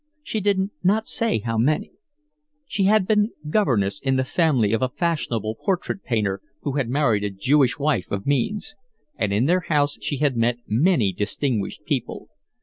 She 0.23 0.39
did 0.41 0.71
not 0.83 1.07
say 1.07 1.37
how 1.41 1.59
many. 1.59 1.91
She 2.65 2.85
had 2.85 3.05
been 3.05 3.33
governess 3.51 3.99
in 3.99 4.15
the 4.15 4.23
family 4.23 4.73
of 4.73 4.81
a 4.81 4.89
fashionable 4.89 5.57
portrait 5.63 6.03
painter, 6.03 6.41
who 6.61 6.71
had 6.77 6.89
married 6.89 7.23
a 7.23 7.29
Jewish 7.29 7.77
wife 7.77 8.09
of 8.09 8.25
means, 8.25 8.73
and 9.15 9.31
in 9.31 9.45
their 9.45 9.59
house 9.59 9.99
she 10.01 10.17
had 10.17 10.35
met 10.35 10.57
many 10.65 11.13
distinguished 11.13 11.85
people. 11.85 12.29